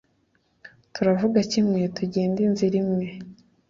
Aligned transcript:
turavuga 0.93 1.39
kimwe, 1.51 1.81
tugenda 1.95 2.39
inzira 2.47 2.75
imwe 2.83 3.07